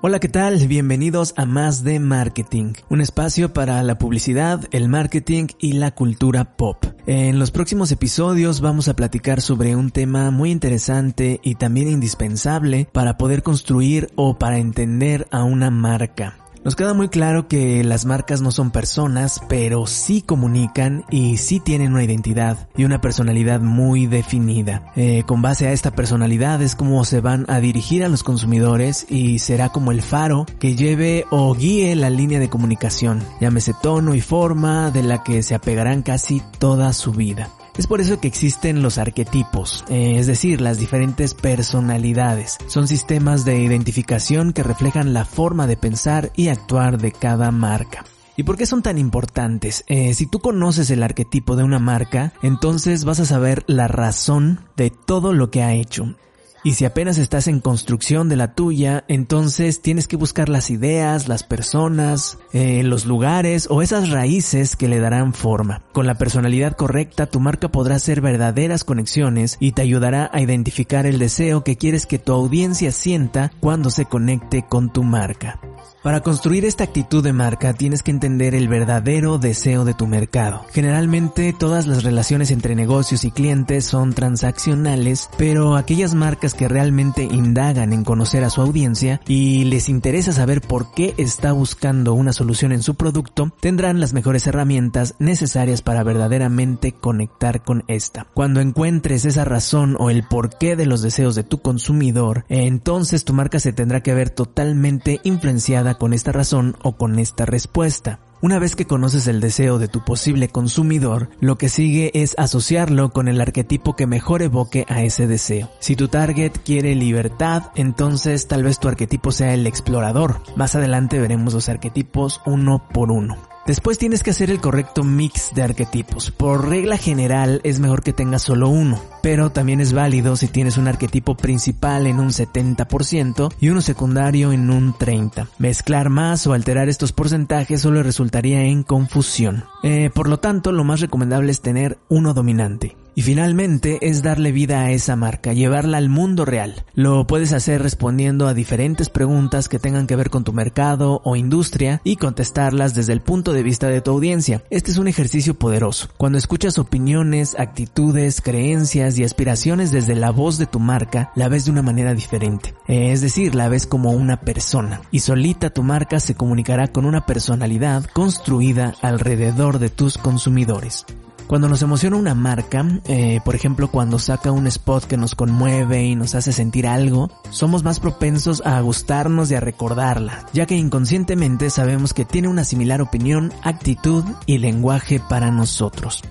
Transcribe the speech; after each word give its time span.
Hola, 0.00 0.20
¿qué 0.20 0.28
tal? 0.28 0.64
Bienvenidos 0.68 1.34
a 1.36 1.44
Más 1.44 1.82
de 1.82 1.98
Marketing, 1.98 2.74
un 2.88 3.00
espacio 3.00 3.52
para 3.52 3.82
la 3.82 3.98
publicidad, 3.98 4.64
el 4.70 4.88
marketing 4.88 5.48
y 5.58 5.72
la 5.72 5.90
cultura 5.90 6.56
pop. 6.56 6.84
En 7.08 7.40
los 7.40 7.50
próximos 7.50 7.90
episodios 7.90 8.60
vamos 8.60 8.86
a 8.86 8.94
platicar 8.94 9.40
sobre 9.40 9.74
un 9.74 9.90
tema 9.90 10.30
muy 10.30 10.52
interesante 10.52 11.40
y 11.42 11.56
también 11.56 11.88
indispensable 11.88 12.88
para 12.92 13.18
poder 13.18 13.42
construir 13.42 14.08
o 14.14 14.38
para 14.38 14.58
entender 14.58 15.26
a 15.32 15.42
una 15.42 15.68
marca. 15.72 16.37
Nos 16.64 16.76
queda 16.76 16.92
muy 16.92 17.08
claro 17.08 17.48
que 17.48 17.84
las 17.84 18.04
marcas 18.04 18.40
no 18.40 18.50
son 18.50 18.70
personas, 18.70 19.40
pero 19.48 19.86
sí 19.86 20.22
comunican 20.22 21.04
y 21.10 21.38
sí 21.38 21.60
tienen 21.60 21.92
una 21.92 22.04
identidad 22.04 22.68
y 22.76 22.84
una 22.84 23.00
personalidad 23.00 23.60
muy 23.60 24.06
definida. 24.06 24.92
Eh, 24.96 25.22
con 25.26 25.40
base 25.40 25.66
a 25.66 25.72
esta 25.72 25.92
personalidad 25.92 26.60
es 26.62 26.74
como 26.74 27.04
se 27.04 27.20
van 27.20 27.44
a 27.48 27.60
dirigir 27.60 28.04
a 28.04 28.08
los 28.08 28.22
consumidores 28.22 29.06
y 29.08 29.38
será 29.38 29.70
como 29.70 29.92
el 29.92 30.02
faro 30.02 30.46
que 30.58 30.74
lleve 30.74 31.24
o 31.30 31.54
guíe 31.54 31.94
la 31.94 32.10
línea 32.10 32.40
de 32.40 32.50
comunicación, 32.50 33.22
llámese 33.40 33.74
tono 33.80 34.14
y 34.14 34.20
forma 34.20 34.90
de 34.90 35.02
la 35.02 35.22
que 35.22 35.42
se 35.42 35.54
apegarán 35.54 36.02
casi 36.02 36.42
toda 36.58 36.92
su 36.92 37.12
vida. 37.12 37.50
Es 37.78 37.86
por 37.86 38.00
eso 38.00 38.20
que 38.20 38.26
existen 38.26 38.82
los 38.82 38.98
arquetipos, 38.98 39.84
eh, 39.88 40.18
es 40.18 40.26
decir, 40.26 40.60
las 40.60 40.78
diferentes 40.78 41.32
personalidades. 41.32 42.58
Son 42.66 42.88
sistemas 42.88 43.44
de 43.44 43.62
identificación 43.62 44.52
que 44.52 44.64
reflejan 44.64 45.14
la 45.14 45.24
forma 45.24 45.68
de 45.68 45.76
pensar 45.76 46.32
y 46.34 46.48
actuar 46.48 46.98
de 46.98 47.12
cada 47.12 47.52
marca. 47.52 48.04
¿Y 48.36 48.42
por 48.42 48.56
qué 48.56 48.66
son 48.66 48.82
tan 48.82 48.98
importantes? 48.98 49.84
Eh, 49.86 50.12
si 50.14 50.26
tú 50.26 50.40
conoces 50.40 50.90
el 50.90 51.04
arquetipo 51.04 51.54
de 51.54 51.62
una 51.62 51.78
marca, 51.78 52.32
entonces 52.42 53.04
vas 53.04 53.20
a 53.20 53.26
saber 53.26 53.62
la 53.68 53.86
razón 53.86 54.58
de 54.76 54.90
todo 54.90 55.32
lo 55.32 55.52
que 55.52 55.62
ha 55.62 55.72
hecho. 55.72 56.16
Y 56.64 56.74
si 56.74 56.84
apenas 56.84 57.18
estás 57.18 57.46
en 57.46 57.60
construcción 57.60 58.28
de 58.28 58.36
la 58.36 58.54
tuya, 58.54 59.04
entonces 59.08 59.80
tienes 59.80 60.08
que 60.08 60.16
buscar 60.16 60.48
las 60.48 60.70
ideas, 60.70 61.28
las 61.28 61.42
personas, 61.42 62.38
eh, 62.52 62.82
los 62.82 63.06
lugares 63.06 63.68
o 63.70 63.82
esas 63.82 64.10
raíces 64.10 64.76
que 64.76 64.88
le 64.88 65.00
darán 65.00 65.34
forma. 65.34 65.82
Con 65.92 66.06
la 66.06 66.16
personalidad 66.16 66.76
correcta, 66.76 67.26
tu 67.26 67.40
marca 67.40 67.68
podrá 67.68 67.96
hacer 67.96 68.20
verdaderas 68.20 68.84
conexiones 68.84 69.56
y 69.60 69.72
te 69.72 69.82
ayudará 69.82 70.30
a 70.32 70.40
identificar 70.40 71.06
el 71.06 71.18
deseo 71.18 71.64
que 71.64 71.76
quieres 71.76 72.06
que 72.06 72.18
tu 72.18 72.32
audiencia 72.32 72.92
sienta 72.92 73.52
cuando 73.60 73.90
se 73.90 74.06
conecte 74.06 74.64
con 74.68 74.92
tu 74.92 75.04
marca. 75.04 75.60
Para 76.02 76.22
construir 76.22 76.64
esta 76.64 76.84
actitud 76.84 77.22
de 77.22 77.32
marca 77.32 77.74
tienes 77.74 78.02
que 78.02 78.10
entender 78.10 78.54
el 78.54 78.68
verdadero 78.68 79.36
deseo 79.36 79.84
de 79.84 79.94
tu 79.94 80.06
mercado. 80.06 80.64
Generalmente 80.72 81.52
todas 81.52 81.86
las 81.86 82.04
relaciones 82.04 82.50
entre 82.50 82.74
negocios 82.74 83.24
y 83.24 83.30
clientes 83.30 83.84
son 83.84 84.14
transaccionales, 84.14 85.28
pero 85.36 85.76
aquellas 85.76 86.14
marcas 86.14 86.54
que 86.54 86.68
realmente 86.68 87.24
indagan 87.24 87.92
en 87.92 88.04
conocer 88.04 88.44
a 88.44 88.50
su 88.50 88.62
audiencia 88.62 89.20
y 89.26 89.64
les 89.64 89.88
interesa 89.88 90.32
saber 90.32 90.60
por 90.60 90.92
qué 90.92 91.14
está 91.18 91.52
buscando 91.52 92.14
una 92.14 92.32
solución 92.32 92.72
en 92.72 92.82
su 92.82 92.94
producto, 92.94 93.52
tendrán 93.60 94.00
las 94.00 94.12
mejores 94.12 94.46
herramientas 94.46 95.14
necesarias 95.18 95.82
para 95.82 96.04
verdaderamente 96.04 96.92
conectar 96.92 97.62
con 97.62 97.84
esta. 97.88 98.28
Cuando 98.34 98.60
encuentres 98.60 99.24
esa 99.24 99.44
razón 99.44 99.96
o 99.98 100.10
el 100.10 100.22
porqué 100.22 100.76
de 100.76 100.86
los 100.86 101.02
deseos 101.02 101.34
de 101.34 101.44
tu 101.44 101.60
consumidor, 101.60 102.44
entonces 102.48 103.24
tu 103.24 103.34
marca 103.34 103.58
se 103.58 103.72
tendrá 103.72 104.00
que 104.00 104.14
ver 104.14 104.30
totalmente 104.30 105.20
influenciada 105.24 105.67
con 105.98 106.14
esta 106.14 106.32
razón 106.32 106.76
o 106.82 106.96
con 106.96 107.18
esta 107.18 107.44
respuesta. 107.44 108.20
Una 108.40 108.58
vez 108.58 108.74
que 108.74 108.86
conoces 108.86 109.26
el 109.26 109.40
deseo 109.40 109.78
de 109.78 109.88
tu 109.88 110.02
posible 110.02 110.48
consumidor, 110.48 111.28
lo 111.40 111.58
que 111.58 111.68
sigue 111.68 112.10
es 112.14 112.34
asociarlo 112.38 113.10
con 113.10 113.28
el 113.28 113.38
arquetipo 113.38 113.94
que 113.94 114.06
mejor 114.06 114.40
evoque 114.40 114.86
a 114.88 115.02
ese 115.02 115.26
deseo. 115.26 115.68
Si 115.78 115.94
tu 115.94 116.08
target 116.08 116.52
quiere 116.64 116.94
libertad, 116.94 117.64
entonces 117.74 118.48
tal 118.48 118.62
vez 118.62 118.78
tu 118.78 118.88
arquetipo 118.88 119.30
sea 119.30 119.52
el 119.52 119.66
explorador. 119.66 120.40
Más 120.56 120.74
adelante 120.74 121.18
veremos 121.18 121.52
los 121.52 121.68
arquetipos 121.68 122.40
uno 122.46 122.88
por 122.90 123.10
uno. 123.10 123.36
Después 123.68 123.98
tienes 123.98 124.22
que 124.22 124.30
hacer 124.30 124.50
el 124.50 124.62
correcto 124.62 125.04
mix 125.04 125.50
de 125.54 125.62
arquetipos. 125.62 126.30
Por 126.30 126.70
regla 126.70 126.96
general 126.96 127.60
es 127.64 127.80
mejor 127.80 128.02
que 128.02 128.14
tengas 128.14 128.40
solo 128.40 128.70
uno, 128.70 128.98
pero 129.22 129.50
también 129.50 129.82
es 129.82 129.92
válido 129.92 130.36
si 130.36 130.48
tienes 130.48 130.78
un 130.78 130.88
arquetipo 130.88 131.36
principal 131.36 132.06
en 132.06 132.18
un 132.18 132.30
70% 132.30 133.52
y 133.60 133.68
uno 133.68 133.82
secundario 133.82 134.52
en 134.52 134.70
un 134.70 134.94
30%. 134.94 135.48
Mezclar 135.58 136.08
más 136.08 136.46
o 136.46 136.54
alterar 136.54 136.88
estos 136.88 137.12
porcentajes 137.12 137.82
solo 137.82 138.02
resultaría 138.02 138.62
en 138.62 138.84
confusión. 138.84 139.66
Eh, 139.82 140.08
por 140.14 140.30
lo 140.30 140.38
tanto, 140.38 140.72
lo 140.72 140.84
más 140.84 141.02
recomendable 141.02 141.52
es 141.52 141.60
tener 141.60 141.98
uno 142.08 142.32
dominante. 142.32 142.96
Y 143.18 143.22
finalmente 143.22 143.98
es 144.02 144.22
darle 144.22 144.52
vida 144.52 144.82
a 144.82 144.92
esa 144.92 145.16
marca, 145.16 145.52
llevarla 145.52 145.98
al 145.98 146.08
mundo 146.08 146.44
real. 146.44 146.84
Lo 146.94 147.26
puedes 147.26 147.52
hacer 147.52 147.82
respondiendo 147.82 148.46
a 148.46 148.54
diferentes 148.54 149.08
preguntas 149.08 149.68
que 149.68 149.80
tengan 149.80 150.06
que 150.06 150.14
ver 150.14 150.30
con 150.30 150.44
tu 150.44 150.52
mercado 150.52 151.20
o 151.24 151.34
industria 151.34 152.00
y 152.04 152.14
contestarlas 152.14 152.94
desde 152.94 153.12
el 153.12 153.20
punto 153.20 153.52
de 153.52 153.64
vista 153.64 153.88
de 153.88 154.02
tu 154.02 154.12
audiencia. 154.12 154.62
Este 154.70 154.92
es 154.92 154.98
un 154.98 155.08
ejercicio 155.08 155.58
poderoso. 155.58 156.10
Cuando 156.16 156.38
escuchas 156.38 156.78
opiniones, 156.78 157.56
actitudes, 157.58 158.40
creencias 158.40 159.18
y 159.18 159.24
aspiraciones 159.24 159.90
desde 159.90 160.14
la 160.14 160.30
voz 160.30 160.56
de 160.56 160.66
tu 160.66 160.78
marca, 160.78 161.32
la 161.34 161.48
ves 161.48 161.64
de 161.64 161.72
una 161.72 161.82
manera 161.82 162.14
diferente. 162.14 162.76
Es 162.86 163.20
decir, 163.20 163.56
la 163.56 163.68
ves 163.68 163.88
como 163.88 164.12
una 164.12 164.42
persona. 164.42 165.00
Y 165.10 165.18
solita 165.18 165.70
tu 165.70 165.82
marca 165.82 166.20
se 166.20 166.36
comunicará 166.36 166.86
con 166.86 167.04
una 167.04 167.26
personalidad 167.26 168.04
construida 168.12 168.94
alrededor 169.02 169.80
de 169.80 169.88
tus 169.88 170.18
consumidores. 170.18 171.04
Cuando 171.48 171.66
nos 171.70 171.80
emociona 171.80 172.16
una 172.18 172.34
marca, 172.34 172.86
eh, 173.06 173.40
por 173.42 173.54
ejemplo 173.54 173.88
cuando 173.90 174.18
saca 174.18 174.52
un 174.52 174.66
spot 174.66 175.04
que 175.04 175.16
nos 175.16 175.34
conmueve 175.34 176.04
y 176.04 176.14
nos 176.14 176.34
hace 176.34 176.52
sentir 176.52 176.86
algo, 176.86 177.30
somos 177.48 177.82
más 177.82 178.00
propensos 178.00 178.60
a 178.66 178.78
gustarnos 178.82 179.50
y 179.50 179.54
a 179.54 179.60
recordarla, 179.60 180.44
ya 180.52 180.66
que 180.66 180.76
inconscientemente 180.76 181.70
sabemos 181.70 182.12
que 182.12 182.26
tiene 182.26 182.48
una 182.48 182.64
similar 182.64 183.00
opinión, 183.00 183.50
actitud 183.62 184.24
y 184.44 184.58
lenguaje 184.58 185.20
para 185.26 185.50
nosotros. 185.50 186.22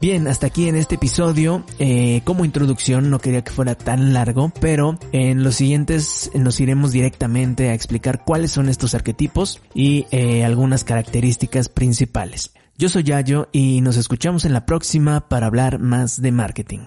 Bien, 0.00 0.26
hasta 0.26 0.48
aquí 0.48 0.66
en 0.66 0.74
este 0.74 0.96
episodio. 0.96 1.62
Eh, 1.78 2.22
como 2.24 2.44
introducción, 2.44 3.08
no 3.08 3.18
quería 3.20 3.44
que 3.44 3.52
fuera 3.52 3.76
tan 3.76 4.14
largo, 4.14 4.50
pero 4.58 4.98
en 5.12 5.44
los 5.44 5.56
siguientes 5.56 6.30
nos 6.34 6.58
iremos 6.58 6.90
directamente 6.90 7.68
a 7.68 7.74
explicar 7.74 8.24
cuáles 8.24 8.50
son 8.50 8.68
estos 8.68 8.94
arquetipos 8.94 9.60
y 9.74 10.06
eh, 10.10 10.42
algunas 10.42 10.82
características 10.82 11.68
principales. 11.68 12.52
Yo 12.80 12.88
soy 12.88 13.02
Yayo 13.02 13.50
y 13.52 13.82
nos 13.82 13.98
escuchamos 13.98 14.46
en 14.46 14.54
la 14.54 14.64
próxima 14.64 15.28
para 15.28 15.44
hablar 15.44 15.80
más 15.80 16.22
de 16.22 16.32
marketing. 16.32 16.78